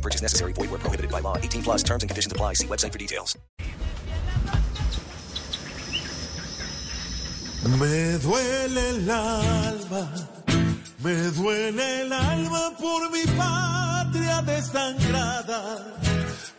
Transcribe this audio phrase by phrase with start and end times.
[0.00, 0.52] Purchase necessary.
[0.52, 1.36] Void where prohibited by law.
[1.36, 2.54] 18 plus terms and conditions apply.
[2.54, 3.36] See website for details.
[7.62, 10.10] Me duele el alma,
[11.04, 15.94] me duele el alma por mi patria desangrada.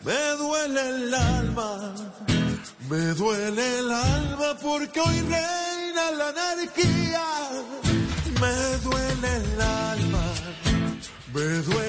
[0.04, 1.92] Me duele el alma,
[2.88, 7.26] me duele el alma porque hoy reina la anarquía.
[8.40, 10.24] Me duele el alma,
[11.34, 11.81] me duele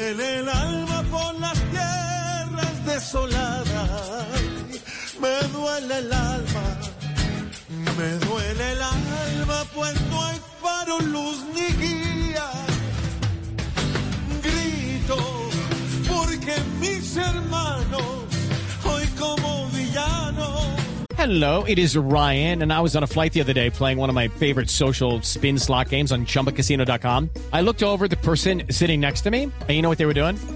[5.83, 6.79] duele el alma.
[7.97, 12.49] Me duele el alma pues no hay faro, luz ni guía.
[14.41, 15.17] Grito
[16.07, 18.03] porque mis hermanos
[18.85, 20.61] hoy como villanos.
[21.17, 24.09] Hello, it is Ryan, and I was on a flight the other day playing one
[24.09, 27.29] of my favorite social spin slot games on chumbacasino.com.
[27.53, 30.13] I looked over the person sitting next to me, and you know what they were
[30.13, 30.37] doing?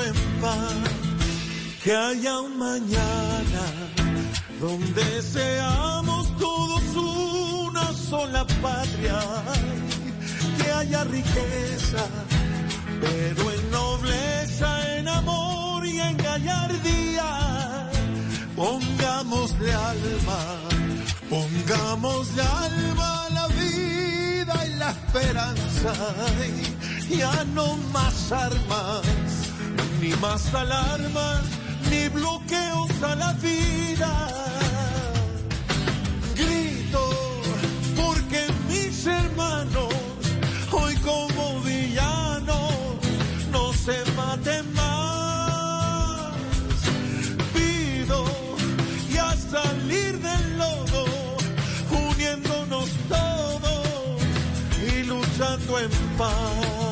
[0.00, 0.74] en paz.
[1.82, 3.64] Que haya un mañana
[4.60, 9.20] donde seamos todos una sola patria.
[10.58, 12.04] Que haya riqueza,
[13.00, 17.90] pero en nobleza, en amor y en gallardía.
[18.56, 20.40] Pongámosle alma,
[21.28, 25.92] pongámosle alma a la vida y la esperanza.
[27.10, 29.02] Ya no más armas,
[30.22, 31.42] más alarmas,
[31.90, 34.12] ni bloqueos a la vida.
[36.36, 37.04] Grito
[37.96, 39.92] porque mis hermanos
[40.70, 42.72] hoy como villanos
[43.50, 46.36] no se maten más.
[47.52, 48.24] Pido
[49.12, 51.04] ya salir del lodo,
[52.10, 53.86] uniéndonos todos
[54.86, 56.91] y luchando en paz.